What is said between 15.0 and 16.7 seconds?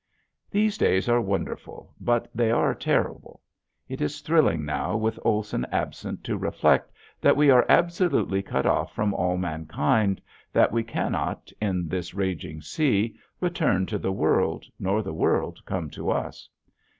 the world come to us.